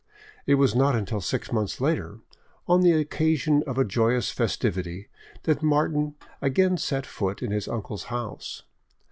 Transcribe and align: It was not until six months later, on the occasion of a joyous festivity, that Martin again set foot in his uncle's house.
It 0.47 0.55
was 0.55 0.73
not 0.73 0.95
until 0.95 1.21
six 1.21 1.51
months 1.51 1.79
later, 1.79 2.21
on 2.67 2.81
the 2.81 2.93
occasion 2.93 3.61
of 3.67 3.77
a 3.77 3.85
joyous 3.85 4.31
festivity, 4.31 5.09
that 5.43 5.61
Martin 5.61 6.15
again 6.41 6.77
set 6.77 7.05
foot 7.05 7.43
in 7.43 7.51
his 7.51 7.67
uncle's 7.67 8.05
house. 8.05 8.63